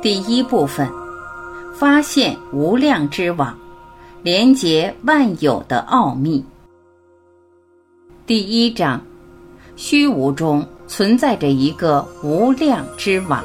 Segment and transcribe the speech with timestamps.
[0.00, 0.88] 第一部分：
[1.74, 3.58] 发现无量之网，
[4.22, 6.44] 连接万有的奥秘。
[8.24, 9.02] 第一章：
[9.74, 13.42] 虚无中存在着一个无量之网。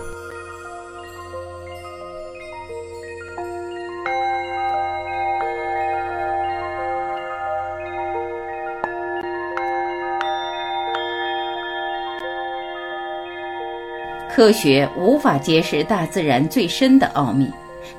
[14.36, 17.48] 科学无法揭示大自然最深的奥秘，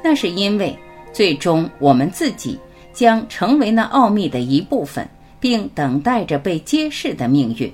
[0.03, 0.77] 那是因为
[1.13, 2.59] 最终我们自己
[2.93, 7.73] 将成为那奥秘的一部分，并等待着被揭示的命运。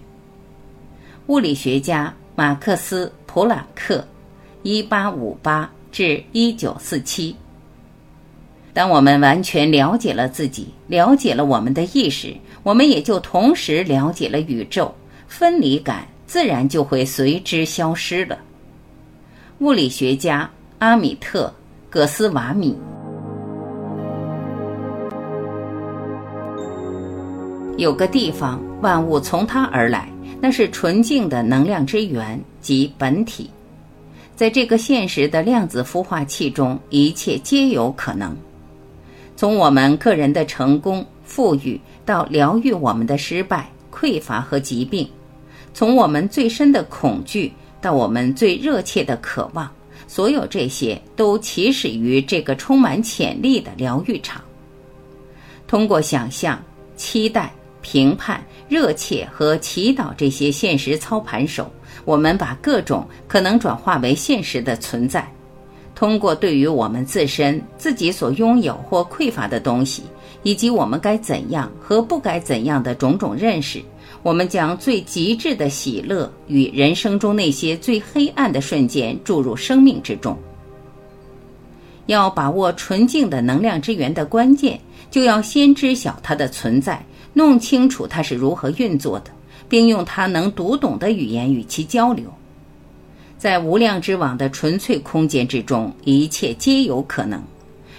[1.29, 4.07] 物理学家马克思·普朗克
[4.63, 7.35] （一八五八至一九四七）。
[8.75, 14.95] 当我们完全了解了自己，了解了我们的意识，我们也就同时了解了宇宙，
[15.27, 18.39] 分离感自然就会随之消失了。
[19.61, 21.47] 物理学家阿米特·
[21.91, 22.75] 葛斯瓦米
[27.77, 33.51] 有个地方，万物从它而来，那是纯净的能量之源及本体。
[34.35, 38.35] 在这个现实的量子孵化器中，一切皆有可能。
[39.37, 45.07] 从我们个人的成功、富裕，到疗愈我们的失败、匮乏和疾病；
[45.75, 47.53] 从我们最深的恐惧。
[47.81, 49.71] 到我们最热切的渴望，
[50.07, 54.43] 所有这些都起始于这个充满潜力的疗愈场。
[55.67, 56.63] 通过想象、
[56.97, 61.71] 期待、评判、热切和祈祷这些现实操盘手，
[62.05, 65.27] 我们把各种可能转化为现实的存在。
[65.95, 70.03] 通过对于我们自身、自己所拥有或匮乏的东西，
[70.43, 73.83] 以及我们该怎样和不该怎样的种种认识。
[74.23, 80.37] 我们将最极致的喜乐与人生中那些最黑暗的瞬间注入生命之中。
[82.07, 84.79] 要把握纯净的能量之源的关键，
[85.11, 89.31] 就要先知晓它的存在，弄清楚它是如何运作的，
[89.69, 92.25] 并用它能读懂的语言与其交流。
[93.39, 97.43] 在无量之网的纯粹空间之中，一切皆有可能。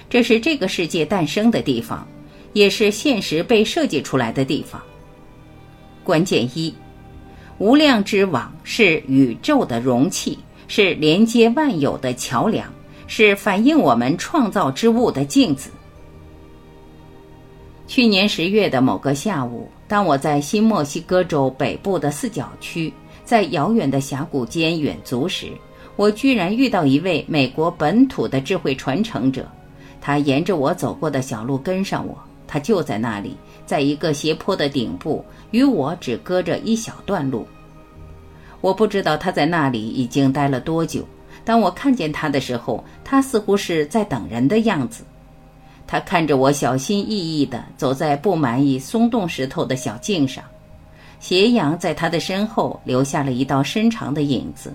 [0.08, 2.06] 这是这个世界诞生的地方，
[2.54, 4.80] 也是现实被设计出来的地方。
[6.04, 6.74] 关键一，
[7.58, 12.68] 无量之网是宇宙的容器，是连接万有的桥梁，
[13.08, 15.70] 是反映我们创造之物的镜子。
[17.88, 22.92] 去年十月的某个下午，当我在新墨西哥州北部的四角区，
[23.26, 25.48] 在遥远的峡谷间远足时，
[25.98, 29.46] 我居然遇到一位美国本土的智慧传承者。
[30.00, 32.18] 他沿着我走过的小路跟上我，
[32.48, 33.38] 他就在那里。
[33.66, 37.48] 在一个斜坡的顶部，与我只隔着一小段路。
[38.62, 41.08] 我不知道他在那里已经待了多久。
[41.44, 45.04] 当我看见他的时候，他似乎是在等人的样子。
[45.88, 50.44] 他看着我，小心翼翼地走在布满以松动石头的小径上，
[51.20, 54.74] 斜阳在他的身后留下了一道深长的影子。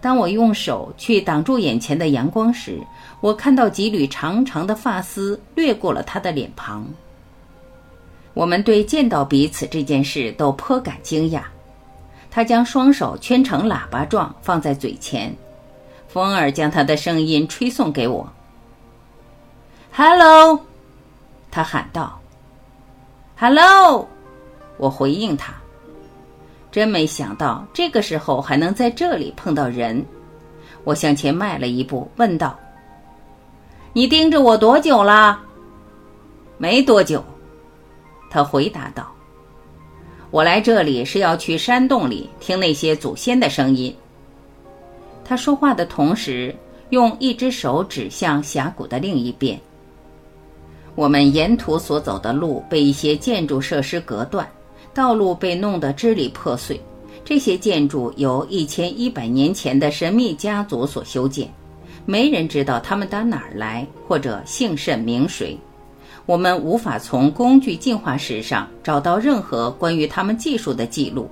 [0.00, 2.80] 当我用手去挡住眼前的阳光时，
[3.20, 6.86] 我看到几缕长长的发丝掠过了他的脸庞。
[8.40, 11.42] 我们对见到彼此这件事都颇感惊讶。
[12.30, 15.30] 他将双手圈成喇叭状放在嘴前，
[16.08, 18.26] 风儿将他的声音吹送给我。
[19.92, 20.58] “Hello！”
[21.50, 22.18] 他喊道。
[23.36, 24.08] “Hello！”
[24.78, 25.52] 我回应他。
[26.72, 30.02] 真没想到这个时候还能在这里碰到人。
[30.84, 32.58] 我向前迈了一步，问道
[33.92, 35.38] ：“你盯着我多久了
[36.56, 37.22] ？”“没多久。”
[38.30, 39.12] 他回答道
[40.30, 43.94] ：“我来这里是要去山洞里听那些祖先的声音。”
[45.24, 46.54] 他说话的同时，
[46.90, 49.60] 用一只手指向峡谷的另一边。
[50.94, 54.48] 我们沿途所走的路被一些建筑设施隔断，
[54.94, 56.80] 道路被弄得支离破碎。
[57.24, 61.48] 这些建筑由一千一百年前的神秘家族所修建，
[62.06, 65.56] 没人知道他们打哪儿来，或者姓甚名谁。
[66.26, 71.28] 我们无法从工具进化史上找到任何关于他们技术的记录。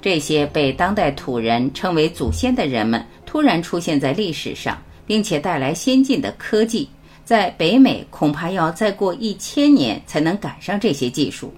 [0.00, 4.76] 这些被当代土人称为祖先的人们突然出现在历史上，
[5.06, 6.88] 并且带来先进的科技，
[7.24, 11.52] 在北美恐怕要再过一千年才能赶上这些技术。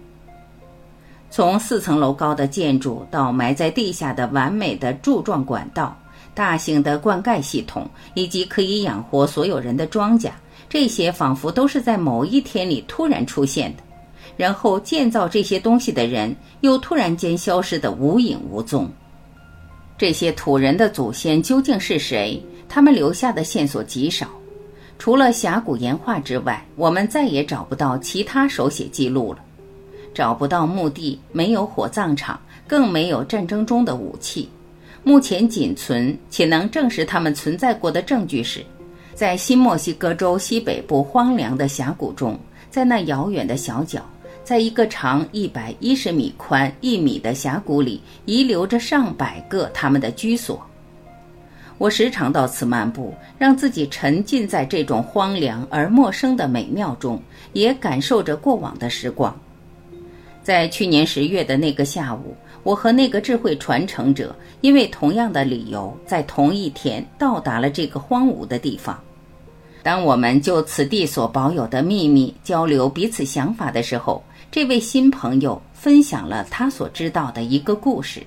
[1.30, 5.96] 从四层楼高的建筑到埋在地下的完美的柱状管道、
[6.34, 10.30] 大型的灌溉系统，以及可以养活所有人的庄稼。
[10.74, 13.82] 这些仿佛都是在某一天里突然出现的，
[14.36, 18.90] 然后建造这些东西的人又突然间消失得无影无踪。
[19.96, 22.42] 这些土人的祖先究竟是谁？
[22.68, 24.26] 他们留下的线索极少。
[24.98, 29.38] 除了峡谷岩画之外，我们再也找不到其他手写记录了。
[30.12, 32.36] 找不到墓地，没有火葬场，
[32.66, 34.48] 更没有战争中的武器。
[35.04, 38.64] 目前仅存且能证实他们存在过的证据是，
[39.14, 42.36] 在新墨西哥州西北部荒凉的峡谷中，
[42.68, 44.04] 在那遥远的小角，
[44.42, 50.60] 在一个长一百一十米、宽一米的峡谷里，遗留着上百个他们的居所。
[51.78, 57.22] 我时常到此漫步，让自己沉浸在这种荒凉而陌生的美妙中，
[57.52, 59.34] 也感受着过往的时光。
[60.42, 68.98] 在去年十月的那个下午，我和那个智慧传承者因为同样的理由，在同一天到达了这个荒芜的地方。
[69.82, 78.22] 当我们就此地所保有的秘密交流彼此想法的时候，这位新朋友分享了他所知道的一个故事。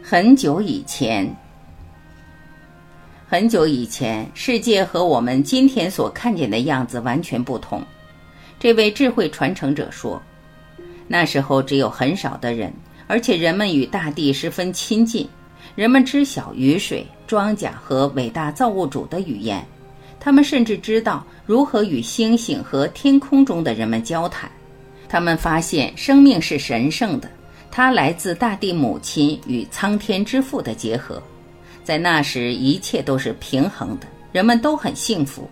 [0.00, 1.28] 很久以前，
[3.28, 7.82] 很久以前，世界和我们今天所看见的样子完全不同。
[8.60, 10.22] 这位智慧传承者说
[11.08, 12.72] ：“那时候只有很少的人，
[13.08, 15.28] 而且人们与大地十分亲近。
[15.74, 19.66] 人们知晓雨水、庄稼和伟大造物主的语言，
[20.20, 24.50] 他们甚至知道如何与星星和天空中的人们交谈。
[25.08, 27.28] 他们发现生命是神圣的。”
[27.70, 31.22] 它来自大地母亲与苍天之父的结合，
[31.84, 35.48] 在那时一切都是平衡的，人们都很幸福。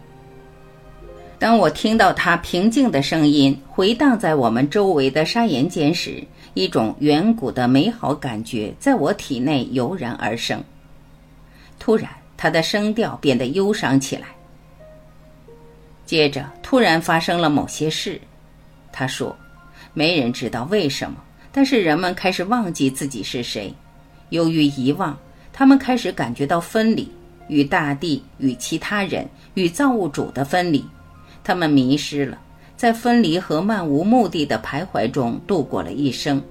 [1.39, 6.25] 当我听到他平静的声音回荡在我们周围的沙岩间时，
[6.55, 10.63] 一种远古的美好感觉在我体内油然而生。
[11.79, 14.29] 突然，他的声调变得忧伤起来。
[16.07, 18.19] 接着，突然发生了某些事。
[18.91, 19.37] 他说
[19.93, 21.19] ：“没人知道为什么。”
[21.53, 23.75] 但是人们开始忘记自己是谁，
[24.31, 25.19] 由于遗忘，
[25.53, 27.11] 他们开始感觉到分离，
[27.49, 30.85] 与大地、与其他人、与造物主的分离。
[31.47, 32.37] 他们迷失了，
[32.77, 36.43] 在分离和漫无目的的徘徊中度过了一生。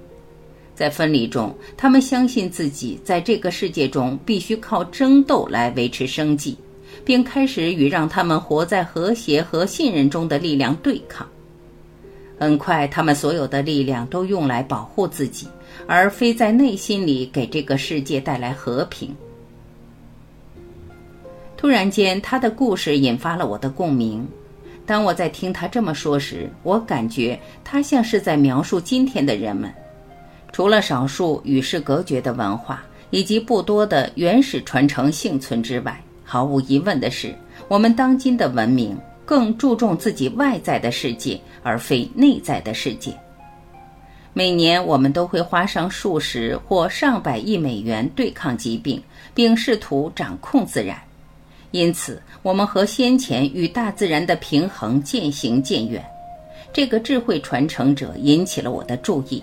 [0.74, 6.56] 在分离中，他们相信自己在这个世界中必须靠争斗来维持生计，
[7.04, 11.28] 并开始与让他们活在和谐和信任中的力量对抗。
[12.38, 15.46] 很快，他们所有的力量都用来保护自己，
[15.86, 19.14] 而非在内心里给这个世界带来和平。
[21.54, 24.26] 突然间，他的故事引发了我的共鸣。
[24.86, 29.70] 当我在听他这么说时，我感觉他像是在描述今天的人们。
[30.52, 37.34] 除了少数与世隔绝的文化以及不多的原始传承幸存之外，毫无疑问的是，
[37.68, 38.96] 我们当今的文明。
[39.26, 43.12] 更注重自己外在的世界，而非内在的世界。
[44.32, 49.02] 每年，我们都会花上数十或上百亿美元对抗疾病，
[49.34, 50.96] 并试图掌控自然。
[51.76, 56.02] 因此，我们和先前与大自然的平衡渐行渐远。
[56.72, 59.42] 这个智慧传承者引起了我的注意。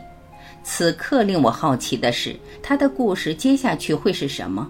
[0.64, 4.68] 此刻，令我好奇的是，他的故事接下去会是什么？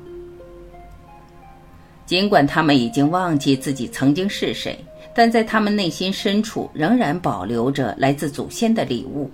[2.06, 4.77] 尽管他们已经忘记自己曾经是谁。
[5.15, 9.30] 但在他们内心深处，仍然保留着来自祖先的礼物。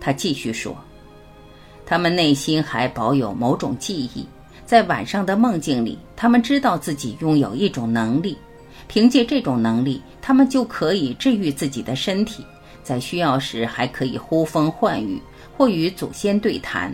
[0.00, 0.74] 他继续说
[1.84, 4.26] ：“他们内心还保有某种记忆，
[4.66, 8.36] 在晚上的梦境里，他们知道自己拥有一种能力，
[8.88, 12.44] 凭借这种能力，他们就可以治愈自己的身体，
[12.82, 15.22] 在需要时还可以呼风唤雨
[15.56, 16.92] 或与祖先对谈。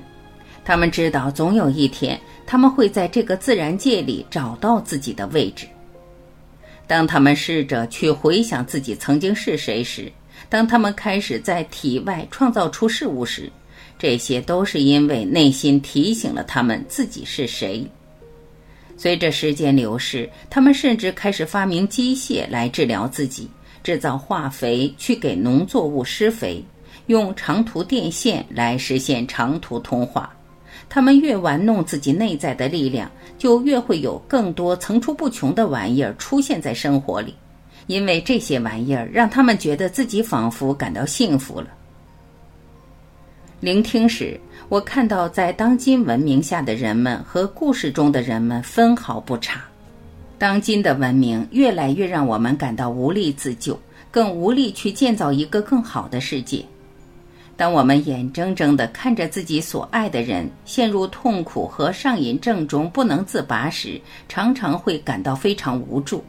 [0.65, 5.67] 他们知道，总有一天，他们会在这个自然界里找到自己的位置。”
[6.87, 10.13] 当他们试着去回想自己曾经是谁时，
[10.51, 13.51] 当他们开始在体外创造出事物时，
[13.99, 17.87] 这些都是因为内心提醒了他们自己是谁。
[18.97, 23.49] 随着时间流逝，他们甚至开始发明机械来治疗自己，
[23.83, 26.63] 制造化肥去给农作物施肥，
[27.07, 30.33] 用长途电线来实现长途通话。
[30.89, 37.35] 他们越玩弄自己内在的力量，就越会有更多层出不穷的玩意儿出现在生活里，
[37.87, 41.69] 因为这些玩意儿让他们觉得自己仿佛感到幸福了。
[43.63, 49.63] 聆听时，我看到在当今文明下的人们和故事中的人们分毫不差。
[50.37, 53.79] 当今的文明越来越让我们感到无力自救，
[54.11, 56.65] 更无力去建造一个更好的世界。
[57.57, 66.25] 当我们眼睁睁地看着自己所爱的人陷入痛苦和上瘾症中不能自拔时，常常会感到非常无助。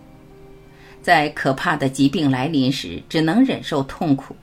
[1.02, 4.36] 在可怕的疾病来临时，只能忍受痛苦；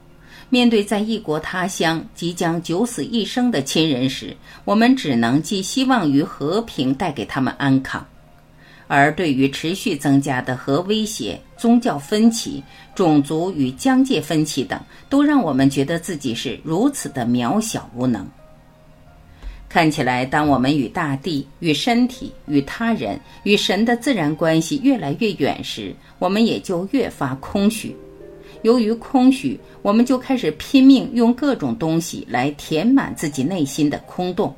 [0.51, 8.03] 面对在异国他乡即将九死一生的亲人时，我们只能寄希望于和平带给他们安康；
[8.89, 12.61] 而对于持续增加的核威胁、宗教分歧、
[12.97, 14.79] 种族与疆界分歧等，
[15.09, 18.27] 都让我们觉得自己是如此的渺小无能。
[19.69, 27.95] 看起来，当我们与大地、与身体、与他人、与神的自然关系越来越远时，我们也就越发空虚。
[28.63, 34.55] 由于空虚，我们就开始拼命用各种东西来填满自己内心的空洞。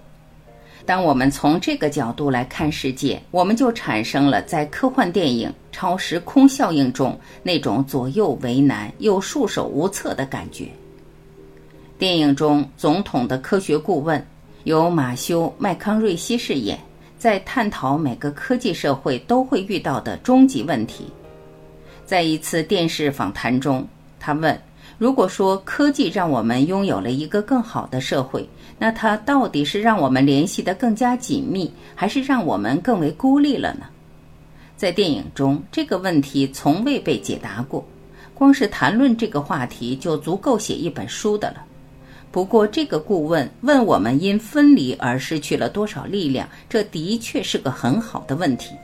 [0.84, 10.66] 当我们从这个角度来看世界，我们就产生了在科幻电影《超时空效应》中那种左右为难又束手无策的感觉。
[11.96, 14.26] 电影中，总统的科学顾问
[14.64, 16.76] 由马修·麦康瑞西饰演，
[17.16, 21.06] 在探讨每个科技社会都会遇到的终极问题。
[22.12, 23.88] 在一次电视访谈中，
[24.20, 24.60] 他问
[25.00, 28.46] ：“如果说科技让我们拥有了一个更好的社会，
[28.78, 33.86] 那它到底是让我们联系得更加紧密，还是让我们更为孤立了呢？”
[34.76, 37.82] 在电影中，这个问题从未被解答过。
[38.34, 41.64] 光是谈论这个话题就足够写一本书的了。
[42.30, 48.74] 不过，这个顾问问我们因分离而失去了多少力量，这的确是个很好的问题。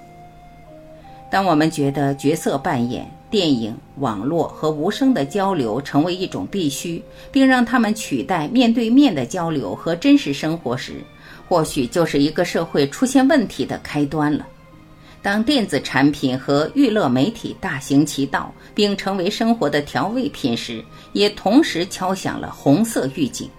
[1.31, 3.07] 当我们觉得角色扮演。
[3.31, 10.95] 电影、网络和无声的交流成为一种必须，并让他们取代面对面的交流和真实生活时，
[11.49, 14.47] 或许就是一个社会出现问题的开端了。
[15.21, 20.83] 当电子产品和娱乐媒体大行其道，并成为生活的调味品时，
[21.13, 23.51] 也同时敲响了红色预警。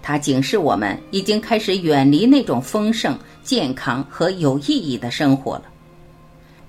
[0.00, 5.64] 它警示我们已经开始远离那种丰盛、健康和有意义的生活了。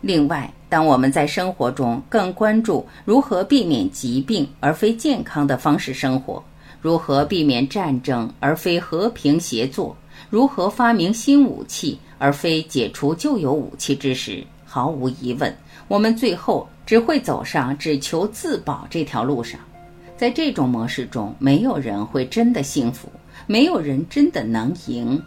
[0.01, 6.42] 另外，当我们在生活中更关注如何避免疾病而非健康的方式生活，
[6.80, 9.94] 如何避免战争而非和平协作，
[10.30, 15.54] 如何发明新武器而非解除旧有武器之时，毫无疑问，
[15.90, 19.60] 我们最后只会走上只求自保这条路上。
[20.16, 23.10] 在这种模式中，没有人会真的幸福，
[23.46, 25.22] 没有人真的能赢。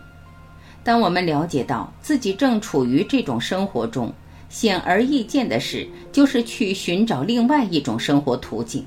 [0.83, 4.11] 当我们了解到自己正处于这种生活中，
[4.49, 8.87] 显而易见的是，就是去寻找另外一种生活途径。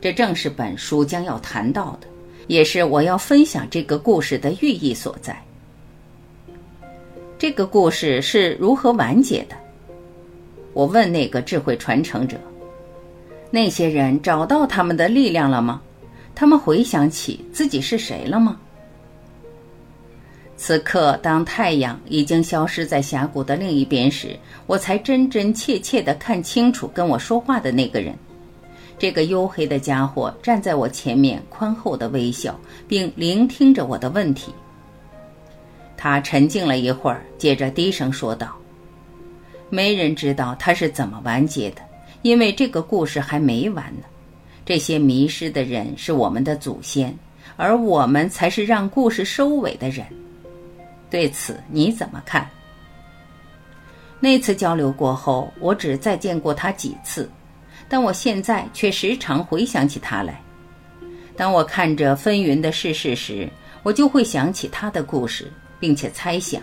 [0.00, 2.06] 这正是本书将要谈到的，
[2.46, 5.36] 也是我要分享这个故事的寓意所在。
[7.38, 9.56] 这个故事是如何完结的？
[10.74, 12.36] 我问那个智慧传承者
[13.50, 15.80] ：“那些人找到他们的力量了吗？
[16.34, 18.60] 他们回想起自己是谁了吗？”
[20.60, 24.36] 此刻，当太阳已经消失在峡谷的另一边时，
[24.66, 28.12] 我才真真切切地看清楚跟我说话的那个人。
[28.98, 34.52] 这个黝黑的家伙站在我前面，宽厚的微笑，并聆听着我的问题。
[35.96, 38.56] 他沉静了一会儿，接着低声说道
[39.70, 41.82] ：“没人知道他是怎么完结的，
[42.22, 44.02] 因为这个故事还没完呢。
[44.66, 47.16] 这些迷失的人是我们的祖先，
[47.56, 50.04] 而我们才是让故事收尾的人。”
[51.10, 52.48] 对此你怎么看？
[54.20, 57.30] 那次交流过后，我只再见过他几次，
[57.88, 60.42] 但我现在却时常回想起他来。
[61.36, 63.48] 当我看着纷纭的世事时，
[63.84, 66.60] 我就会想起他的故事，并且猜想，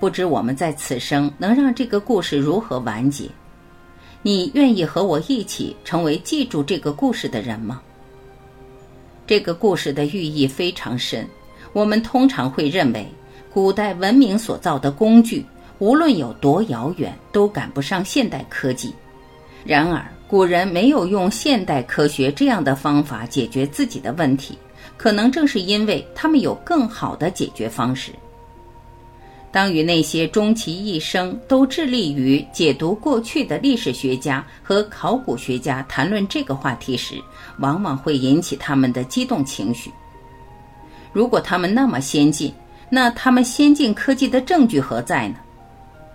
[0.00, 3.28] 不知我们在此生能让这个故事如何完结。
[4.22, 7.82] 你愿意和我一起成为记住这个故事的人吗？
[9.26, 11.28] 这个故事的寓意非常深，
[11.74, 13.06] 我们通常会认为。
[13.56, 15.42] 古代文明所造的工具，
[15.78, 18.94] 无论有多遥远，都赶不上现代科技。
[19.64, 24.58] 然而，古人没有用现代科学这样的方法解决自己的问题，
[24.98, 28.12] 可能正是因为他们有更好的解决方式。
[29.50, 37.14] 当与那些终其一生都致力于解读过去的历史学家和考古学家谈论这个话题时，
[37.60, 39.90] 往往会引起他们的激动情绪。
[41.10, 42.52] 如果他们那么先进，
[42.88, 45.36] 那他们先进科技的证据何在呢？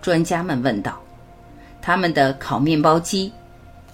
[0.01, 0.99] 专家们问道。
[1.81, 3.31] 他们的烤面包机，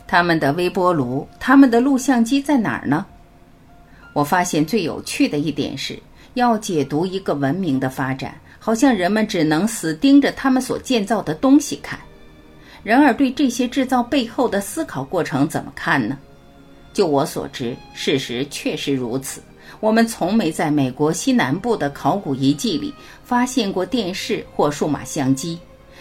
[0.06, 3.06] 他们的微波炉，他们的录像机在哪儿呢？
[4.14, 5.98] 我发现最有趣的一点是，
[6.34, 12.00] 要解读一个文明的发展，好像人们只能死盯着他们所建造的东西看。
[12.84, 16.18] 然而，对这些制造背后的思考过程怎么看呢？
[16.94, 19.42] 就我所知，事实确实如此。
[19.80, 22.94] 我们从没在美国西南部的考古遗迹里
[23.24, 25.60] 发现过电视或数码相机，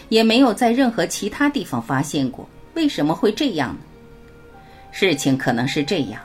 [0.09, 2.49] 也没有在任何其他地方发现过。
[2.75, 3.79] 为什么会这样呢？
[4.93, 6.21] 事情可能是这样：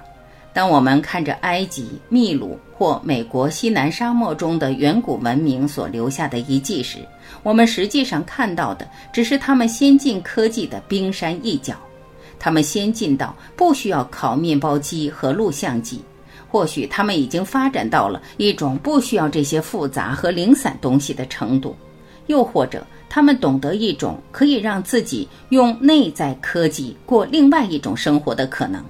[0.54, 7.00] 当我们看着埃及、秘鲁或美国西南沙漠中的远古文明所留下的遗迹时，
[7.44, 11.76] 我们实际上看到的只是他们先进科技的冰山一角。
[12.40, 16.02] 他们先进到不需要烤面包机和录像机，
[16.52, 21.74] 或许他们已经发展到了一种不需要这些复杂和零散东西的程度，
[22.28, 28.84] 又或者他们懂得一种可以让自己用内在科技过另外一种生活的可能。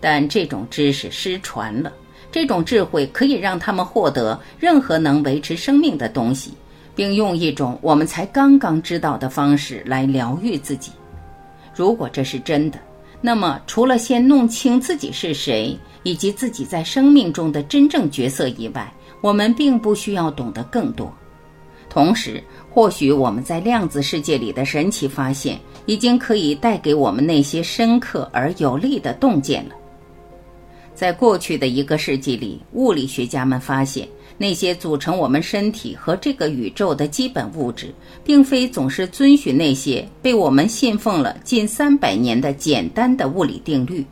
[0.00, 1.92] 但这种知识失传了，
[2.30, 6.52] 这种智慧可以让他们获得任何能维持生命的东西，
[6.94, 10.92] 并用一种我们才刚刚知道的方式来疗愈自己。
[11.74, 12.78] 如果这是真的，
[13.20, 21.12] 那么除了先弄清自己是谁以及自己在生命中的真正角色以外，我们并不需要懂得更多。
[21.90, 29.74] 同时，或许我们在量子世界里的神奇发现，已经可以带给我们那些深刻而有力的洞见了。
[30.94, 34.06] 在过去的一个世纪里，物理学家们发现。
[34.40, 37.92] 那些组成我们身体和这个宇宙的基本物质，
[38.24, 44.06] 并非总是遵循那些被我们信奉了近三百年的简单的物理定律。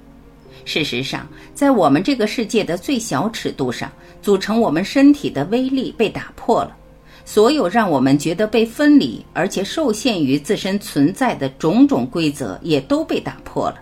[0.65, 3.91] 事实上，在我们这个世界的最小尺度上，
[4.21, 6.77] 组成我们身体的威力被打破了。
[7.25, 13.77] 所有让我们觉得被分离而且受限于自身存在的种种规则，也都被打破了。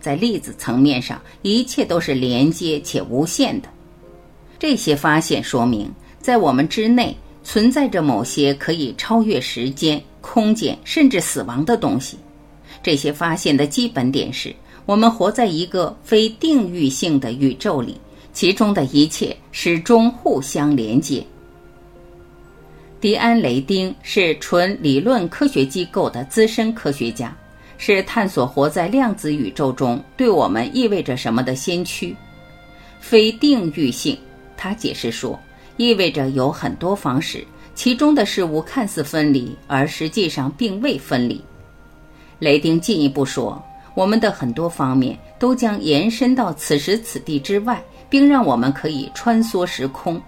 [0.00, 3.68] 在粒子层面上，一切都是连接且无限的。
[4.58, 12.18] 这些发现说明，在我们之内存在着某些可以超越时间、空间，甚至死亡的东西。
[12.82, 18.00] 这些发现的基本点是，我们活在一个非定域性的宇宙里，
[18.32, 21.24] 其中的一切始终互相连接。
[23.00, 27.36] 迪安·雷丁是纯理论科学机构的资深科学家，
[27.76, 32.16] 是探索活在量子宇宙中对我们意味着什么的先驱。
[32.98, 34.18] 非定域性。
[34.56, 35.38] 他解释说，
[35.76, 41.42] 意味着有很多方式，其中的事物看似分离，而实际上并未分离。
[42.38, 43.62] 雷丁进一步说，
[43.94, 50.20] 我们的很多方面都将延伸到此时此地之外，并让我们可以穿梭时空。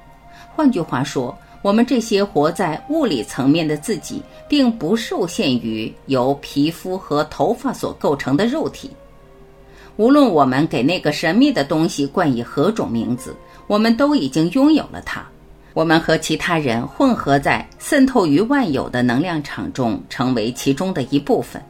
[0.55, 8.91] 换句话说，我们这些活在物理层面的自己，并不受限于由皮肤和头发所构成的肉体。
[9.97, 13.35] 无论我们给那个神秘的东西冠以何种名字。
[13.69, 15.25] 我们都已经拥有了它，
[15.75, 21.63] 我们和其他人混合在渗透于万有的能量场中，成为其中的一部分。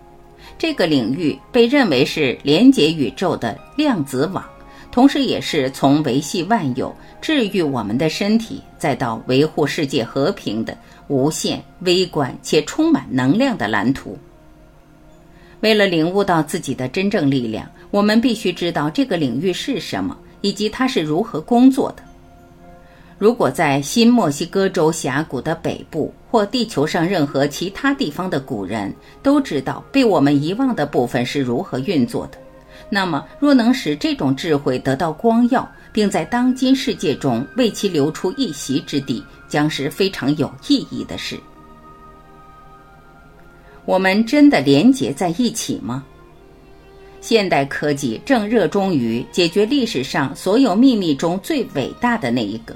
[0.57, 4.45] 这个领域被认为是连接宇宙的量子网，
[4.91, 10.77] 同时也是从维系万有、治愈我们的身体，再到维护世界和平的
[11.09, 14.17] 无限、微观且充满能量的蓝图。
[15.61, 20.17] 为了领悟到自己的真正力量，我们必须知道这个领域是什么。
[20.41, 22.03] 以及它是如何工作的。
[23.19, 32.39] 如果在新墨西哥州峡谷的北部，或地球上任何其他地方的古人都知道被我们遗忘的部分是如何运作的，
[32.89, 41.37] 那么若能使这种智慧得到光耀，并在当今世界中为其留出一席之地，将是非常有意义的事。
[43.85, 46.05] 我们真的连结在一起吗？
[47.21, 52.75] 现代科技正热衷于解决历史上所有秘密中最伟大的那一个。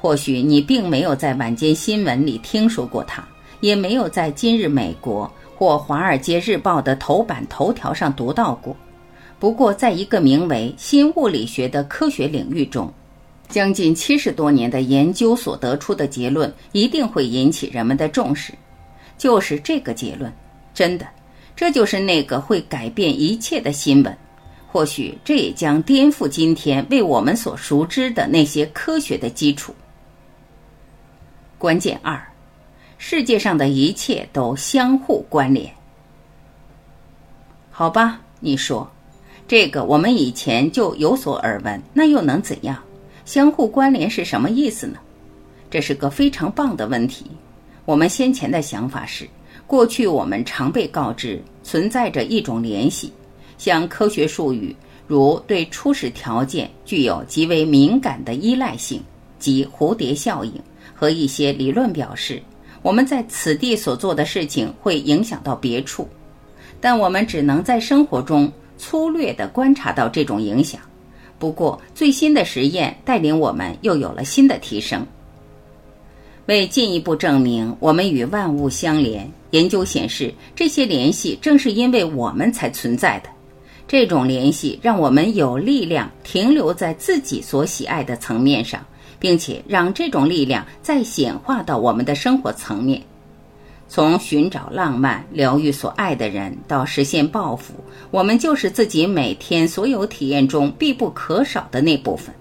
[0.00, 3.26] 或许你并没有在晚间新闻里听说过它，
[3.60, 8.76] 也没有在今日美国或《华尔街日报》的头版头条上读到过。
[9.38, 12.92] 不过，在一个名为“新物理学”的科学领域中，
[13.48, 18.52] 将近七十多年的研究所得出的结论一定会引起人们的重视。
[19.18, 20.32] 就是这个结论，
[20.72, 21.06] 真的。
[21.56, 24.16] 这就是那个会改变一切的新闻，
[24.66, 29.74] 或许这也将颠覆今天为我们所熟知的那些科学的基础。
[31.56, 32.20] 关键二，
[32.98, 35.72] 世界上的一切都相互关联。
[37.70, 38.90] 好吧，你说，
[39.46, 42.76] 这个我们以前就有所耳闻，那又能怎样？
[43.24, 44.98] 相互关联是什么意思呢？
[45.70, 47.30] 这是个非常棒的问题。
[47.84, 49.28] 我们先前的想法是。
[49.66, 53.12] 过去我们常被告知存在着一种联系，
[53.56, 54.74] 像科学术语
[55.06, 59.02] 如对初始条件具有极为敏感的依赖性
[59.38, 60.52] 及蝴蝶效应，
[60.94, 62.40] 和一些理论表示
[62.82, 66.06] 我们在此地所做的事情会影响到别处，
[66.80, 70.80] 但我们只能在生活中粗略地观察到这种影响。
[71.38, 75.04] 不过最新的实验带领我们又有了新的提升。
[76.46, 83.30] 为进一步证明我们与万物相连，研究显示，这些联系正是因为我们才存在的。
[83.88, 88.84] 这种联系让我们有力量停留在自己所喜爱的层面上，
[89.18, 93.00] 并且让这种力量再显化到我们的生活层面。
[93.86, 97.74] 从寻找浪漫、疗愈所爱的人，到实现抱负，
[98.10, 102.34] 我们就是自己每天所有体验中必不可少的那部分。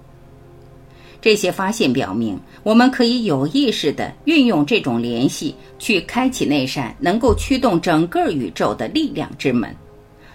[1.23, 9.73] 这些发现表明，我们可以有意识地运用这种联系，去开启那扇能够驱动整个宇宙的力量之门。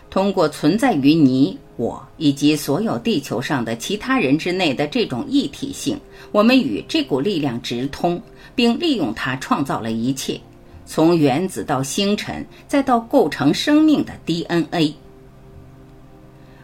[0.08, 6.00] 通过存在于你、我以及所有地球上的其他人之内的这种一体性，
[6.32, 8.18] 我们与这股力量直通，
[8.54, 10.40] 并利用它创造了一切，
[10.86, 14.94] 从原子到星辰，再到构成生命的 DNA。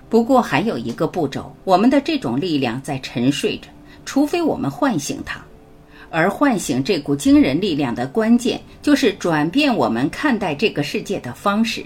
[0.09, 3.69] 不过，还有一个步骤，我们的这种力量在沉睡着。
[4.05, 5.45] 除非我们唤醒它，
[6.11, 11.85] 而唤醒这股惊人力量的关键，就是转变我们看待这个世界的方式。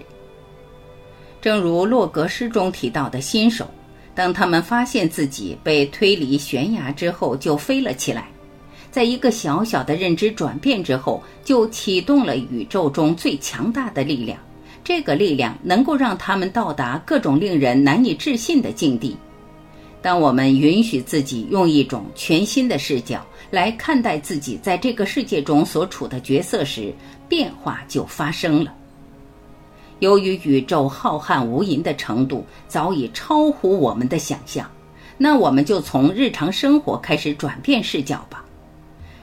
[1.41, 3.67] 正如洛格诗中提到的新手，
[4.15, 8.29] 当他们发现自己被推离悬崖之后，就飞了起来，
[8.91, 14.39] 在一个小小的认知转变之后，就启动了宇宙中最强大的力量。
[14.83, 19.17] 这个力量能够让他们到达各种令人难以置信的境地。
[20.01, 26.95] 当我们允许自己用一种全新的视角来看待自己在这个世界中所处的角色时，
[27.29, 28.73] 变化就发生了。
[29.99, 34.71] 由于宇宙浩瀚无垠的程度早已超乎我们的想象，
[35.17, 38.45] 那我们就从日常生活开始转变视角吧。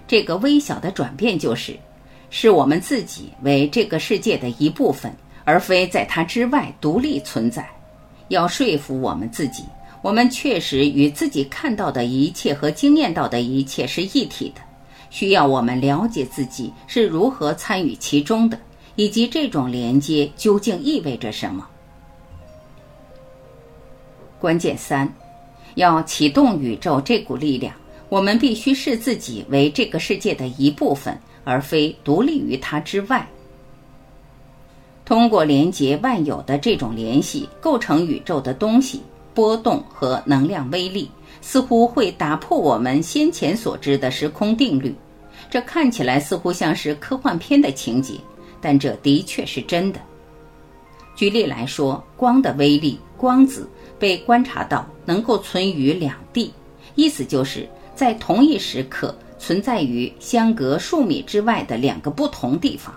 [0.05, 1.73] 这个微小的转变就是，
[2.29, 7.65] 是我们自己为这个世界的一部分，而非在它之外独立存在。
[8.27, 9.63] 要说服我们自己。
[10.05, 14.61] 我们确实与自己看到的一切和经验到的一切是一体的，
[15.09, 18.55] 需要我们了解自己是如何参与其中的，
[18.95, 21.67] 以及这种连接究竟意味着什么。
[24.39, 25.11] 关键三，
[25.73, 27.73] 要启动宇宙这股力量，
[28.07, 33.27] 我们必须视自己为这个世界的一部分，而非独立于它之外。
[35.03, 39.01] 通过连接万有的这种联系，构成宇宙的东西。
[39.35, 44.95] 波动和能量威力似乎会打破我们先前所知的时空定律，
[45.49, 48.15] 这看起来似乎像是科幻片的情节，
[48.59, 49.99] 但这的确是真的。
[51.15, 53.69] 举例来说，光的威力，光子
[53.99, 56.51] 被观察到能够存于两地，
[56.95, 62.93] 意思就是在同一时刻存在于相隔数米之外的两个不同地方。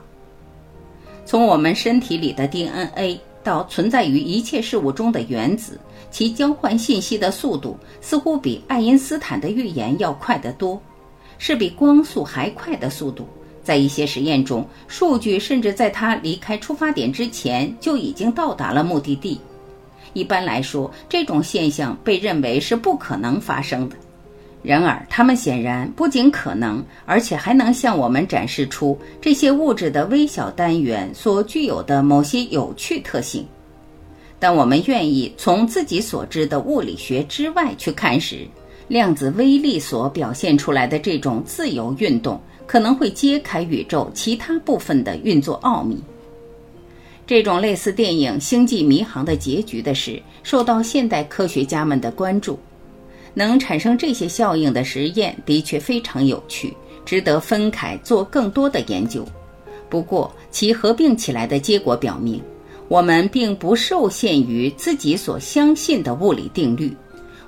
[1.25, 5.79] 从我们身体里的 DNA 到存在于一切事物中的原子。
[6.11, 10.81] 其交换信息的速度似乎比爱因斯坦的预言要快得多，
[11.37, 13.29] 是比光速还快的速度。
[13.63, 19.39] 在一些实验中，数据甚至在他离开出发点之前就已经到达了目的地。
[20.15, 23.97] 一般来说，这种现象被认为是不可能发生的。
[24.63, 33.47] 然而，它们显然不仅可能，而且还能向我们展示出这些物质的微小单元所具有的某些有趣特性。
[34.41, 38.47] 当我们愿意从自己所知的物理学之外去看时，
[38.89, 45.97] 量子微粒所表现出来的这种自由运动可能会揭开宇宙其他部分的运作奥秘。
[47.27, 52.59] 这种类似电影《星际迷航》的结局的事，受到现代科学家们的关注。
[53.39, 59.25] 能产生这些效应的实验的确非常有趣，值得分开做更多的研究。
[59.89, 62.43] 不过，其合并起来的结果表明。
[62.89, 66.97] 我们并不受限于自己所相信的物理定律，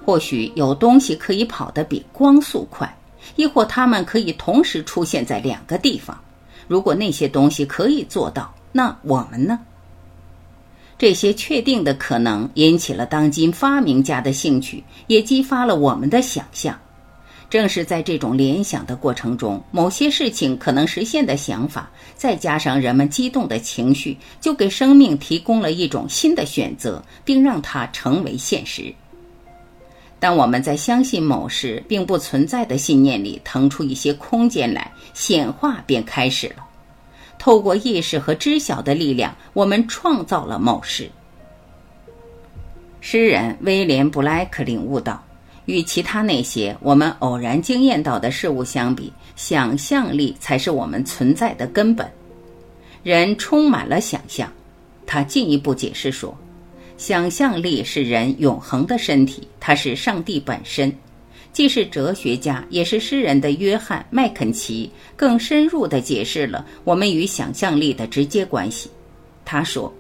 [0.05, 2.96] 或许有东西可以跑得比光速快，
[3.35, 6.16] 亦或它们可以同时出现在两个地方。
[6.68, 9.59] 如果那些东西可以做到，那我们呢？
[11.01, 16.79] 这些确定的可能引起了当今发明家的兴趣，也激发了我们的想象。
[17.49, 28.95] 正是在这种联想的过程中，某些事情可能实现的想法，再加上人们激动的情绪，就给生命提供了一种新的选择，并让它成为现实。
[30.19, 36.57] 当我们在相信某事并不存在的信念里腾出一些空间来，显化便开始了。
[37.40, 41.11] 透过意识和知晓的力量，我们创造了某事。
[43.00, 45.20] 诗人威廉·布莱克领悟到。
[45.66, 52.11] 与其他那些我们偶然经验到的事物相比，想象力才是我们存在的根本。
[53.05, 54.53] 人充满了想象，
[55.07, 56.37] 他进一步解释说，
[56.96, 60.92] 想象力是人永恒的身体，它是上帝本身。
[61.53, 68.89] 既是哲学家也是诗人的约翰·麦肯齐更深入地解释了我们与想象力的直接关系。
[69.45, 69.93] 他说：“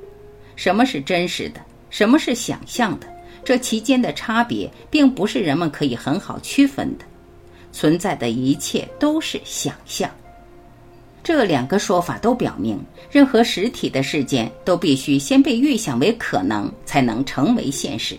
[0.54, 1.60] 什么是真实的？
[1.90, 3.06] 什么是想象的？
[3.44, 7.04] 这其间的差别，并不是人们可以很好区分的。
[7.72, 10.08] 存在的一切都是想象。
[11.22, 12.78] 这两个说法都表明，
[13.10, 18.16] 任何实体的事件都必须先被预想为可能，才能成为现实。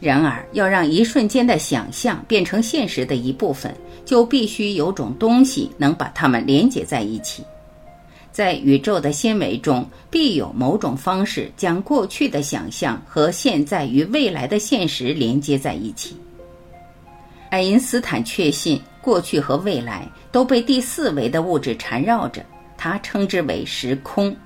[0.00, 7.42] 然而，要让一瞬间的想象变成现实的一部分，就必须有种东西能把它们连接在一起。
[8.30, 16.16] 在宇宙的纤维中，必有某种方式将过去的想象和现在与未来的现实连接在一起。
[17.50, 22.44] 爱因斯坦确信，过去和未来都被第四维的物质缠绕着，
[22.76, 24.36] 他称之为时空。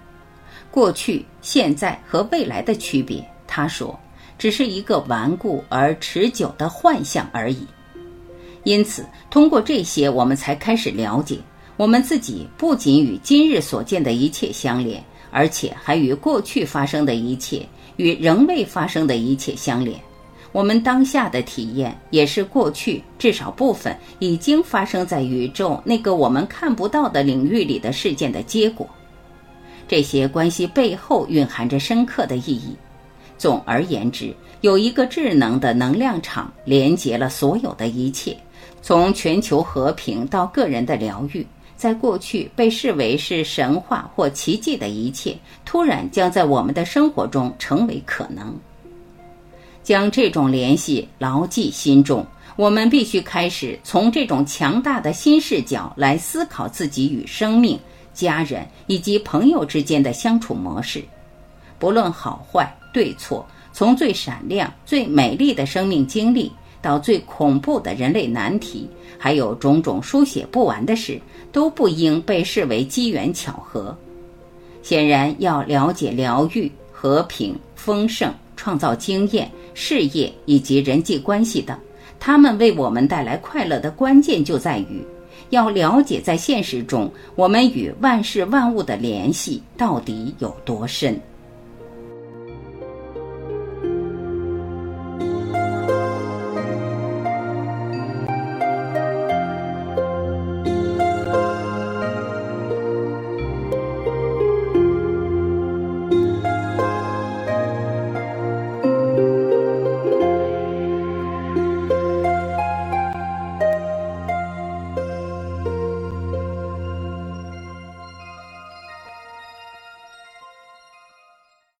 [0.70, 3.98] 过去、现在和未来的区别，他说，
[4.42, 7.64] 只是一个顽固而持久的幻象而已。
[8.64, 11.38] 因此，通过这些，我们才开始了解。
[11.76, 15.00] 我们自己不仅与今日所见的一切相连，
[15.30, 17.64] 而且还与过去发生的一切、
[17.98, 19.96] 与仍未发生的一切相连。
[20.50, 28.90] 我们当下的体验，也是过去至少部分已经发生在宇宙那个我们看不到的领域里的事件的结果。
[29.86, 32.76] 这些关系背后蕴含着深刻的意义。
[33.42, 38.36] 总而言之，有一个智能的能量场连接了所有的一切，
[38.82, 41.44] 从全球和平到个人的疗愈。
[41.76, 48.56] 在过去被视为是神话或奇迹的一切，突然将在我们的生活中成为可能。
[49.82, 52.24] 将这种联系牢记心中，
[52.54, 57.76] 我们必须开始从这种强大的新视角来思考自己与生命、
[58.14, 61.02] 家人以及朋友之间的相处模式。
[61.80, 66.52] 不论好坏、对错，从最闪亮、最美丽的生命经历。
[66.82, 71.16] 到最恐怖的人类难题，还有种种书写不完的事，
[71.52, 73.96] 都不应被视为机缘巧合。
[74.82, 81.78] 显然，要了解疗愈、和平、丰盛、创造经验、事业以及人际关系等，
[82.18, 85.06] 他们为我们带来快乐的关键就在于，
[85.50, 91.16] 要了解在现实中我们与万事万物的联系到底有多深。